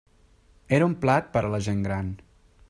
[0.77, 2.11] Era un plat per a la gent gran.